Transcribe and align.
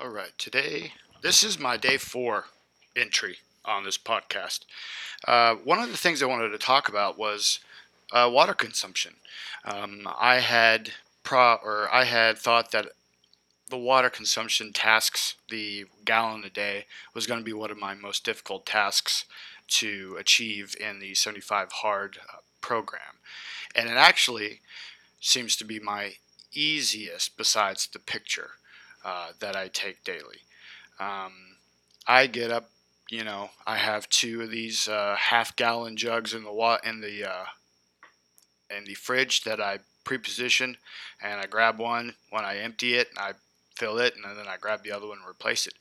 All 0.00 0.08
right, 0.08 0.32
today, 0.38 0.94
this 1.20 1.42
is 1.42 1.58
my 1.58 1.76
day 1.76 1.98
four 1.98 2.46
entry 2.96 3.36
on 3.66 3.84
this 3.84 3.98
podcast. 3.98 4.60
Uh, 5.28 5.56
one 5.56 5.78
of 5.78 5.90
the 5.90 5.98
things 5.98 6.22
I 6.22 6.26
wanted 6.26 6.48
to 6.52 6.58
talk 6.58 6.88
about 6.88 7.18
was 7.18 7.58
uh, 8.10 8.30
water 8.32 8.54
consumption. 8.54 9.16
Um, 9.62 10.08
I 10.18 10.36
had 10.36 10.92
pro 11.22 11.56
or 11.62 11.86
I 11.92 12.04
had 12.04 12.38
thought 12.38 12.70
that 12.70 12.92
the 13.68 13.76
water 13.76 14.08
consumption 14.08 14.72
tasks, 14.72 15.34
the 15.50 15.84
gallon 16.06 16.44
a 16.44 16.50
day, 16.50 16.86
was 17.12 17.26
going 17.26 17.40
to 17.40 17.44
be 17.44 17.52
one 17.52 17.70
of 17.70 17.76
my 17.76 17.92
most 17.92 18.24
difficult 18.24 18.64
tasks 18.64 19.26
to 19.68 20.16
achieve 20.18 20.74
in 20.80 21.00
the 21.00 21.12
75 21.12 21.72
hard 21.72 22.16
uh, 22.26 22.38
program, 22.62 23.18
and 23.76 23.90
it 23.90 23.98
actually 23.98 24.60
seems 25.20 25.56
to 25.56 25.64
be 25.64 25.78
my 25.78 26.14
easiest 26.54 27.36
besides 27.36 27.86
the 27.86 27.98
picture 27.98 28.52
uh, 29.04 29.28
that 29.40 29.56
I 29.56 29.68
take 29.68 30.04
daily. 30.04 30.40
Um, 30.98 31.32
I 32.06 32.26
get 32.26 32.50
up, 32.50 32.70
you 33.10 33.24
know, 33.24 33.50
I 33.66 33.76
have 33.76 34.08
two 34.08 34.42
of 34.42 34.50
these 34.50 34.88
uh, 34.88 35.16
half 35.18 35.56
gallon 35.56 35.96
jugs 35.96 36.34
in 36.34 36.44
the 36.44 36.52
wa- 36.52 36.78
in 36.84 37.00
the 37.00 37.28
uh, 37.28 37.44
in 38.70 38.84
the 38.84 38.94
fridge 38.94 39.42
that 39.44 39.60
I 39.60 39.80
pre-position, 40.04 40.76
and 41.22 41.40
I 41.40 41.46
grab 41.46 41.78
one 41.78 42.14
when 42.30 42.44
I 42.44 42.58
empty 42.58 42.94
it, 42.94 43.08
and 43.10 43.18
I 43.18 43.32
fill 43.76 43.98
it, 43.98 44.14
and 44.14 44.24
then 44.36 44.46
I 44.48 44.56
grab 44.56 44.82
the 44.82 44.92
other 44.92 45.08
one 45.08 45.18
and 45.18 45.28
replace 45.28 45.66
it. 45.66 45.74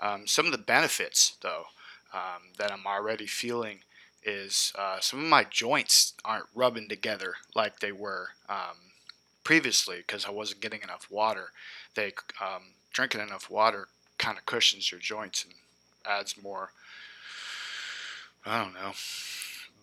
Um, 0.00 0.26
some 0.26 0.46
of 0.46 0.52
the 0.52 0.58
benefits, 0.58 1.36
though, 1.42 1.64
um, 2.12 2.52
that 2.58 2.72
I'm 2.72 2.86
already 2.86 3.26
feeling 3.26 3.80
is 4.24 4.72
uh, 4.76 5.00
some 5.00 5.20
of 5.20 5.26
my 5.26 5.44
joints 5.44 6.14
aren't 6.24 6.46
rubbing 6.54 6.88
together 6.88 7.34
like 7.54 7.80
they 7.80 7.92
were 7.92 8.30
um, 8.48 8.91
previously 9.44 9.98
because 9.98 10.24
I 10.24 10.30
wasn't 10.30 10.60
getting 10.60 10.82
enough 10.82 11.08
water. 11.10 11.50
They 11.94 12.12
um, 12.40 12.74
drinking 12.92 13.20
enough 13.20 13.50
water 13.50 13.88
kind 14.18 14.38
of 14.38 14.46
cushions 14.46 14.90
your 14.90 15.00
joints 15.00 15.44
and 15.44 15.54
adds 16.06 16.40
more. 16.42 16.70
I 18.44 18.62
don't 18.62 18.74
know 18.74 18.92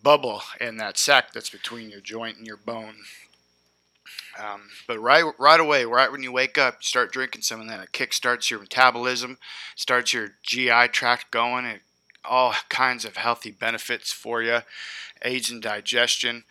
bubble 0.02 0.42
in 0.60 0.76
that 0.78 0.98
sac 0.98 1.32
that's 1.32 1.50
between 1.50 1.90
your 1.90 2.00
joint 2.00 2.36
and 2.36 2.46
your 2.46 2.56
bone. 2.56 2.96
Um, 4.38 4.70
but 4.86 4.98
right 4.98 5.24
right 5.38 5.60
away, 5.60 5.84
right 5.84 6.10
when 6.10 6.22
you 6.22 6.32
wake 6.32 6.56
up, 6.56 6.76
you 6.80 6.84
start 6.84 7.12
drinking 7.12 7.42
some 7.42 7.60
of 7.60 7.68
that. 7.68 7.80
It 7.80 7.92
kick 7.92 8.12
starts 8.12 8.50
your 8.50 8.60
metabolism, 8.60 9.38
starts 9.76 10.12
your 10.12 10.34
GI 10.42 10.88
tract 10.88 11.30
going. 11.30 11.64
It 11.64 11.82
all 12.24 12.54
kinds 12.68 13.04
of 13.04 13.16
healthy 13.16 13.50
benefits 13.50 14.12
for 14.12 14.42
you. 14.42 14.60
Aids 15.22 15.50
in 15.50 15.60
digestion, 15.60 16.44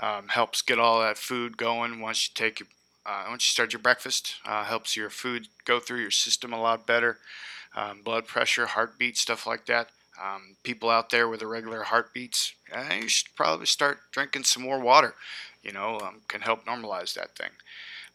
um, 0.00 0.28
helps 0.28 0.62
get 0.62 0.78
all 0.78 1.00
that 1.00 1.18
food 1.18 1.56
going 1.56 2.00
once 2.00 2.28
you 2.28 2.34
take 2.34 2.60
your, 2.60 2.68
uh, 3.04 3.24
once 3.28 3.48
you 3.48 3.52
start 3.52 3.72
your 3.72 3.80
breakfast. 3.80 4.36
Uh, 4.44 4.64
helps 4.64 4.96
your 4.96 5.10
food 5.10 5.48
go 5.64 5.80
through 5.80 6.00
your 6.00 6.10
system 6.10 6.52
a 6.52 6.60
lot 6.60 6.86
better. 6.86 7.18
Um, 7.74 8.02
blood 8.02 8.26
pressure, 8.26 8.66
heartbeat, 8.66 9.16
stuff 9.16 9.46
like 9.46 9.66
that. 9.66 9.90
Um, 10.22 10.56
people 10.62 10.88
out 10.88 11.10
there 11.10 11.28
with 11.28 11.42
irregular 11.42 11.84
heartbeats, 11.84 12.54
uh, 12.74 12.94
you 13.00 13.08
should 13.08 13.34
probably 13.36 13.66
start 13.66 13.98
drinking 14.12 14.44
some 14.44 14.62
more 14.62 14.80
water. 14.80 15.14
You 15.62 15.72
know, 15.72 16.00
um, 16.00 16.22
can 16.28 16.40
help 16.40 16.64
normalize 16.64 17.14
that 17.14 17.36
thing. 17.36 17.50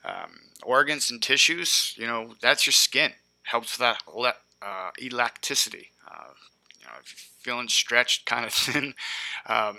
Um, 0.03 0.39
organs 0.63 1.11
and 1.11 1.21
tissues, 1.21 1.93
you 1.97 2.07
know, 2.07 2.35
that's 2.41 2.66
your 2.66 2.73
skin. 2.73 3.11
Helps 3.43 3.77
with 3.77 3.95
that 4.09 4.38
uh, 4.61 4.91
elasticity. 4.99 5.89
Uh, 6.07 6.33
you 6.79 6.85
know, 6.85 6.93
if 7.03 7.11
you're 7.11 7.53
feeling 7.53 7.67
stretched, 7.67 8.25
kind 8.25 8.45
of 8.45 8.53
thin, 8.53 8.93
um, 9.45 9.77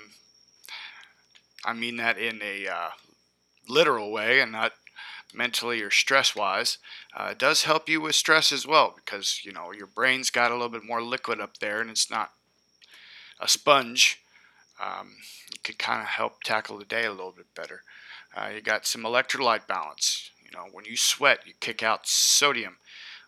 I 1.65 1.73
mean 1.73 1.97
that 1.97 2.19
in 2.19 2.41
a 2.43 2.67
uh, 2.67 2.91
literal 3.69 4.11
way 4.11 4.41
and 4.41 4.53
not 4.53 4.73
mentally 5.35 5.81
or 5.81 5.91
stress 5.91 6.37
wise. 6.37 6.79
Uh, 7.17 7.29
it 7.33 7.39
does 7.39 7.65
help 7.65 7.89
you 7.89 8.01
with 8.01 8.15
stress 8.15 8.53
as 8.53 8.67
well 8.67 8.95
because 8.95 9.41
you 9.45 9.53
know 9.53 9.73
your 9.73 9.87
brain's 9.87 10.31
got 10.31 10.51
a 10.51 10.55
little 10.55 10.69
bit 10.69 10.85
more 10.85 11.03
liquid 11.03 11.41
up 11.41 11.59
there 11.59 11.81
and 11.81 11.91
it's 11.91 12.11
not 12.11 12.33
a 13.41 13.49
sponge. 13.49 14.21
Um, 14.83 15.17
it 15.53 15.63
could 15.63 15.79
kind 15.79 16.01
of 16.01 16.09
help 16.09 16.43
tackle 16.43 16.79
the 16.79 16.85
day 16.85 17.05
a 17.05 17.11
little 17.11 17.33
bit 17.33 17.55
better. 17.55 17.83
Uh, 18.35 18.51
you 18.55 18.61
got 18.61 18.87
some 18.87 19.03
electrolyte 19.03 19.67
balance. 19.67 20.31
You 20.45 20.51
know, 20.57 20.67
when 20.73 20.85
you 20.85 20.97
sweat, 20.97 21.41
you 21.47 21.53
kick 21.61 21.83
out 21.83 22.07
sodium. 22.07 22.77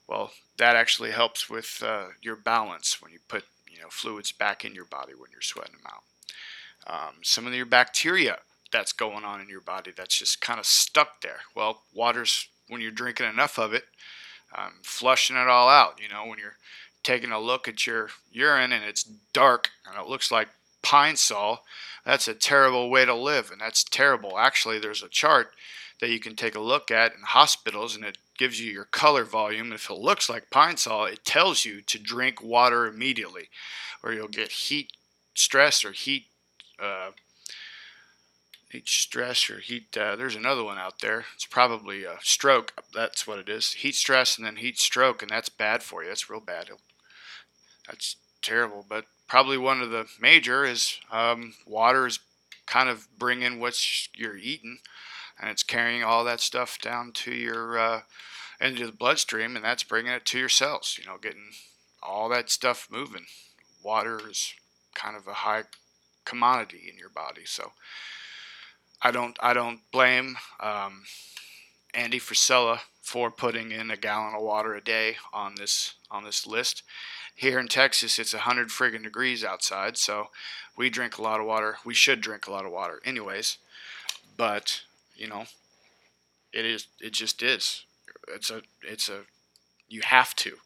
Well, 0.09 0.33
that 0.59 0.77
actually 0.77 1.11
helps 1.11 1.49
with 1.49 1.83
uh, 1.84 2.06
your 2.23 2.37
balance 2.37 3.00
when 3.00 3.12
you 3.12 3.19
put 3.28 3.44
you 3.71 3.81
know 3.81 3.89
fluids 3.91 4.33
back 4.33 4.65
in 4.65 4.75
your 4.75 4.84
body 4.84 5.12
when 5.17 5.31
you're 5.31 5.41
sweating 5.41 5.75
them 5.75 5.87
out. 5.87 6.03
Um, 6.87 7.15
some 7.23 7.47
of 7.47 7.55
your 7.55 7.67
bacteria 7.67 8.39
that's 8.73 8.93
going 8.93 9.25
on 9.25 9.41
in 9.41 9.49
your 9.49 9.61
body 9.61 9.93
that's 9.97 10.19
just 10.19 10.41
kind 10.41 10.59
of 10.59 10.67
stuck 10.67 11.21
there. 11.23 11.41
Well, 11.55 11.83
water's 11.95 12.49
when 12.69 12.81
you're 12.81 12.91
drinking 12.91 13.29
enough 13.29 13.59
of 13.59 13.73
it, 13.73 13.85
um, 14.57 14.73
flushing 14.83 15.37
it 15.37 15.49
all 15.49 15.69
out. 15.69 16.01
You 16.03 16.09
know, 16.09 16.27
when 16.27 16.39
you're 16.39 16.57
taking 17.03 17.31
a 17.31 17.39
look 17.39 17.69
at 17.69 17.87
your 17.87 18.09
urine 18.33 18.73
and 18.73 18.85
it's 18.85 19.05
dark 19.33 19.71
and 19.87 19.99
it 20.01 20.09
looks 20.09 20.31
like 20.31 20.49
Pine-Sol, 20.83 21.65
that's 22.05 22.29
a 22.29 22.35
terrible 22.35 22.91
way 22.91 23.05
to 23.05 23.15
live, 23.15 23.51
and 23.51 23.61
that's 23.61 23.85
terrible. 23.85 24.39
Actually, 24.39 24.79
there's 24.79 25.03
a 25.03 25.09
chart 25.09 25.53
that 26.01 26.11
you 26.11 26.21
can 26.21 26.37
take 26.37 26.55
a 26.55 26.61
look 26.61 26.91
at 26.91 27.15
in 27.15 27.23
hospitals, 27.23 27.97
and 27.97 28.05
it 28.05 28.19
gives 28.37 28.61
you 28.61 28.71
your 28.71 28.85
color 28.85 29.25
volume. 29.25 29.73
If 29.73 29.89
it 29.89 29.99
looks 29.99 30.29
like 30.29 30.51
Pine-Sol, 30.51 31.06
it 31.06 31.25
tells 31.25 31.65
you 31.65 31.81
to 31.83 31.99
drink 31.99 32.43
water 32.43 32.87
immediately, 32.87 33.49
or 34.03 34.12
you'll 34.12 34.29
get 34.29 34.51
heat 34.51 34.93
stress 35.35 35.85
or 35.85 35.93
heat 35.93 36.27
uh, 36.81 37.11
heat 38.71 38.89
stress 38.89 39.49
or 39.49 39.61
heat. 39.61 39.97
Uh, 39.97 40.17
there's 40.17 40.37
another 40.37 40.65
one 40.65 40.79
out 40.79 41.01
there. 41.01 41.25
It's 41.35 41.47
probably 41.47 42.05
a 42.05 42.19
stroke. 42.23 42.73
That's 42.93 43.27
what 43.27 43.39
it 43.39 43.49
is. 43.49 43.73
Heat 43.73 43.95
stress 43.95 44.37
and 44.37 44.47
then 44.47 44.57
heat 44.57 44.79
stroke, 44.79 45.23
and 45.23 45.31
that's 45.31 45.49
bad 45.49 45.83
for 45.83 46.03
you. 46.03 46.09
That's 46.09 46.29
real 46.29 46.41
bad. 46.41 46.71
That's 47.87 48.17
terrible. 48.43 48.85
But 48.89 49.05
probably 49.29 49.59
one 49.59 49.81
of 49.81 49.91
the 49.91 50.07
major 50.21 50.65
is 50.65 50.99
um, 51.11 51.55
water 51.67 52.07
is 52.07 52.19
kind 52.67 52.89
of 52.89 53.06
bringing 53.19 53.61
what 53.61 53.79
you're 54.17 54.37
eating, 54.37 54.79
and 55.41 55.51
it's 55.51 55.62
carrying 55.62 56.03
all 56.03 56.25
that 56.25 56.41
stuff 56.41 56.79
down 56.81 57.12
to 57.12 57.33
your 57.33 57.79
uh, 57.79 58.01
into 58.61 58.87
the 58.87 58.93
bloodstream, 58.93 59.56
and 59.56 59.65
that's 59.65 59.83
bringing 59.83 60.12
it 60.12 60.25
to 60.27 60.39
your 60.39 60.49
cells. 60.49 60.99
You 60.99 61.06
know, 61.06 61.19
getting 61.21 61.51
all 62.03 62.29
that 62.31 62.51
stuff 62.51 62.89
moving. 62.91 63.27
Water 63.83 64.21
is 64.29 64.55
kind 64.95 65.17
of 65.17 65.27
a 65.27 65.35
high 65.35 65.65
commodity 66.25 66.91
in 66.91 66.99
your 66.99 67.09
body, 67.09 67.43
so 67.45 67.73
I 69.03 69.11
don't 69.11 69.37
I 69.41 69.53
don't 69.53 69.81
blame 69.93 70.37
um, 70.61 71.05
Andy 71.93 72.19
Frisella 72.19 72.81
for 73.03 73.31
putting 73.31 73.71
in 73.71 73.91
a 73.91 73.97
gallon 73.97 74.35
of 74.35 74.43
water 74.43 74.75
a 74.75 74.81
day 74.81 75.17
on 75.33 75.55
this 75.57 75.95
on 76.11 76.25
this 76.25 76.47
list. 76.47 76.83
Here 77.37 77.59
in 77.59 77.67
Texas, 77.67 78.19
it's 78.19 78.33
100 78.33 78.69
friggin' 78.69 79.03
degrees 79.03 79.45
outside, 79.45 79.97
so 79.97 80.29
we 80.77 80.89
drink 80.89 81.19
a 81.19 81.23
lot 81.23 81.41
of 81.41 81.47
water. 81.47 81.79
We 81.85 81.95
should 81.95 82.21
drink 82.21 82.47
a 82.47 82.53
lot 82.53 82.65
of 82.65 82.73
water, 82.73 83.01
anyways. 83.05 83.59
But 84.37 84.83
you 85.17 85.29
know, 85.29 85.45
it 86.53 86.65
is 86.65 86.87
it 87.01 87.12
just 87.12 87.43
is. 87.43 87.85
It's 88.29 88.51
a 88.51 88.62
it's 88.83 89.09
a 89.09 89.23
you 89.89 90.03
have 90.03 90.35
to. 90.37 90.56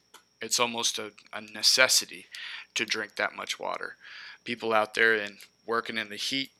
It's 0.40 0.60
almost 0.60 0.98
a, 0.98 1.10
a 1.32 1.40
necessity 1.40 2.26
to 2.76 2.84
drink 2.84 3.16
that 3.16 3.34
much 3.34 3.58
water. 3.58 3.96
People 4.48 4.72
out 4.72 4.94
there 4.94 5.12
and 5.12 5.36
working 5.66 5.98
in 5.98 6.08
the 6.08 6.16
heat 6.16 6.52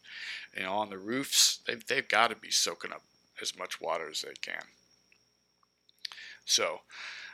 you 0.55 0.63
know, 0.63 0.75
on 0.75 0.91
the 0.91 0.99
roofs, 0.99 1.61
they've, 1.67 1.87
they've 1.87 2.07
got 2.07 2.29
to 2.29 2.37
be 2.37 2.51
soaking 2.51 2.93
up 2.93 3.01
as 3.41 3.59
much 3.59 3.81
water 3.81 4.11
as 4.11 4.21
they 4.21 4.35
can. 4.43 4.65
So, 6.45 6.81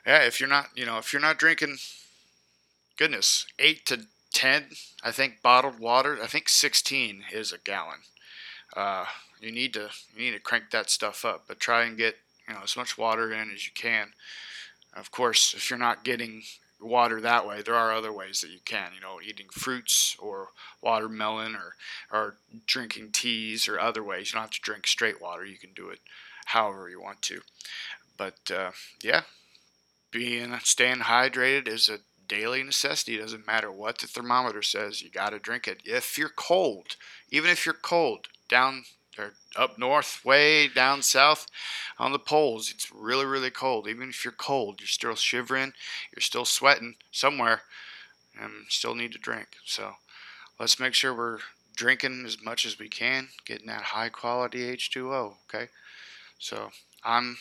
yeah, 0.07 0.23
if 0.23 0.39
you're 0.39 0.49
not, 0.49 0.69
you 0.77 0.87
know, 0.87 0.99
if 0.99 1.13
you're 1.13 1.21
not 1.21 1.39
drinking, 1.39 1.79
goodness, 2.97 3.47
eight 3.59 3.85
to 3.87 4.03
ten, 4.33 4.67
I 5.03 5.11
think 5.11 5.43
bottled 5.43 5.81
water. 5.81 6.21
I 6.23 6.29
think 6.29 6.49
sixteen 6.49 7.25
is 7.33 7.51
a 7.51 7.59
gallon. 7.59 8.01
Uh, 8.77 9.07
you 9.41 9.51
need 9.51 9.73
to 9.75 9.89
you 10.15 10.27
need 10.27 10.33
to 10.37 10.39
crank 10.39 10.71
that 10.71 10.89
stuff 10.89 11.25
up, 11.25 11.47
but 11.49 11.59
try 11.59 11.83
and 11.83 11.97
get 11.97 12.19
you 12.47 12.55
know 12.55 12.61
as 12.63 12.77
much 12.77 12.97
water 12.97 13.33
in 13.33 13.51
as 13.51 13.67
you 13.67 13.73
can. 13.75 14.13
Of 14.95 15.11
course, 15.11 15.55
if 15.55 15.69
you're 15.69 15.79
not 15.81 16.05
getting 16.05 16.43
water 16.85 17.21
that 17.21 17.47
way. 17.47 17.63
There 17.63 17.75
are 17.75 17.93
other 17.93 18.13
ways 18.13 18.41
that 18.41 18.51
you 18.51 18.61
can, 18.65 18.91
you 18.95 19.01
know, 19.01 19.21
eating 19.21 19.49
fruits 19.51 20.17
or 20.19 20.49
watermelon 20.81 21.57
or, 21.57 21.75
or 22.13 22.37
drinking 22.67 23.13
teas 23.13 23.67
or 23.69 23.81
other 23.81 24.03
ways. 24.03 24.29
You 24.29 24.35
don't 24.35 24.43
have 24.43 24.51
to 24.51 24.61
drink 24.61 24.87
straight 24.87 25.21
water. 25.21 25.45
You 25.45 25.59
can 25.59 25.73
do 25.75 25.89
it 25.89 26.01
however 26.47 26.89
you 26.89 27.01
want 27.01 27.23
to. 27.23 27.41
But 28.17 28.51
uh, 28.55 28.73
yeah, 29.03 29.23
being 30.11 30.57
staying 30.63 31.01
hydrated 31.01 31.67
is 31.69 31.89
a 31.89 31.99
daily 32.29 32.63
necessity. 32.63 33.17
It 33.17 33.23
doesn't 33.23 33.47
matter 33.47 33.71
what 33.71 33.99
the 33.99 34.07
thermometer 34.07 34.63
says. 34.63 35.03
You 35.03 35.11
got 35.11 35.31
to 35.31 35.39
drink 35.39 35.67
it. 35.67 35.81
If 35.85 36.17
you're 36.19 36.29
cold, 36.29 36.97
even 37.31 37.51
if 37.51 37.67
you're 37.67 37.75
cold, 37.75 38.29
down 38.49 38.85
up 39.57 39.79
north, 39.79 40.25
way 40.25 40.69
down 40.69 41.03
south 41.03 41.47
on 41.99 42.13
the 42.13 42.19
poles, 42.19 42.71
it's 42.71 42.91
really, 42.93 43.25
really 43.25 43.51
cold. 43.51 43.89
Even 43.89 44.09
if 44.09 44.25
you're 44.25 44.33
cold, 44.33 44.81
you're 44.81 44.89
still 44.89 45.15
shivering, 45.15 45.73
you're 46.15 46.21
still 46.21 46.45
sweating 46.45 46.97
somewhere, 47.11 47.63
and 48.41 48.67
still 48.69 48.95
need 48.95 49.13
to 49.13 49.19
drink. 49.19 49.49
So 49.65 49.95
let's 50.59 50.81
make 50.81 50.95
sure 50.95 51.15
we're 51.15 51.39
drinking 51.77 52.25
as 52.27 52.43
much 52.43 52.65
as 52.65 52.79
we 52.79 52.89
can, 52.89 53.29
getting 53.45 53.67
that 53.67 53.83
high 53.83 54.09
quality 54.09 54.75
H2O. 54.75 55.35
Okay, 55.49 55.69
so 56.39 56.71
I'm 57.05 57.37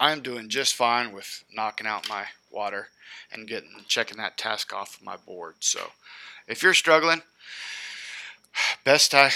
I'm 0.00 0.20
doing 0.20 0.48
just 0.48 0.74
fine 0.74 1.12
with 1.12 1.44
knocking 1.52 1.86
out 1.86 2.08
my 2.08 2.26
water 2.50 2.88
and 3.32 3.48
getting 3.48 3.70
checking 3.88 4.18
that 4.18 4.38
task 4.38 4.72
off 4.72 4.96
of 4.96 5.04
my 5.04 5.16
board. 5.16 5.56
So, 5.60 5.80
if 6.46 6.62
you're 6.62 6.74
struggling, 6.74 7.22
best 8.84 9.14
I 9.14 9.32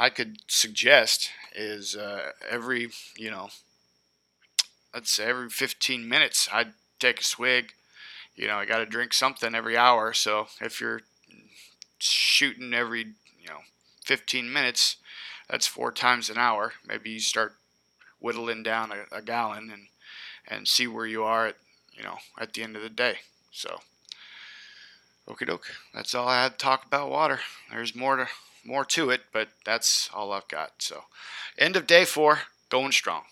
I 0.00 0.08
could 0.08 0.38
suggest 0.46 1.30
is 1.54 1.94
uh, 1.94 2.32
every 2.48 2.88
you 3.18 3.30
know 3.30 3.50
let's 4.94 5.10
say 5.10 5.26
every 5.26 5.50
15 5.50 6.08
minutes 6.08 6.48
I'd 6.50 6.72
take 6.98 7.20
a 7.20 7.24
swig. 7.24 7.72
You 8.34 8.46
know, 8.46 8.56
I 8.56 8.64
got 8.64 8.78
to 8.78 8.86
drink 8.86 9.12
something 9.12 9.54
every 9.54 9.76
hour. 9.76 10.14
So 10.14 10.46
if 10.58 10.80
you're 10.80 11.02
shooting 11.98 12.72
every 12.72 13.08
you 13.38 13.48
know 13.48 13.60
15 14.06 14.50
minutes, 14.50 14.96
that's 15.50 15.66
four 15.66 15.92
times 15.92 16.30
an 16.30 16.38
hour. 16.38 16.72
Maybe 16.88 17.10
you 17.10 17.20
start 17.20 17.56
whittling 18.20 18.62
down 18.62 18.92
a, 18.92 19.16
a 19.18 19.20
gallon 19.20 19.70
and 19.70 19.88
and 20.48 20.66
see 20.66 20.86
where 20.86 21.06
you 21.06 21.24
are 21.24 21.48
at 21.48 21.56
you 21.92 22.02
know 22.02 22.16
at 22.38 22.54
the 22.54 22.62
end 22.62 22.74
of 22.74 22.82
the 22.82 22.88
day. 22.88 23.16
So. 23.52 23.80
Okie 25.28 25.46
doke. 25.46 25.66
That's 25.94 26.14
all 26.14 26.26
I 26.26 26.42
had 26.42 26.52
to 26.52 26.58
talk 26.58 26.86
about 26.86 27.10
water. 27.10 27.40
There's 27.70 27.94
more 27.94 28.16
to 28.16 28.26
more 28.64 28.84
to 28.86 29.10
it, 29.10 29.22
but 29.32 29.48
that's 29.64 30.10
all 30.12 30.32
I've 30.32 30.48
got. 30.48 30.72
So, 30.78 31.04
end 31.58 31.76
of 31.76 31.86
day 31.86 32.04
four, 32.04 32.40
going 32.68 32.92
strong. 32.92 33.22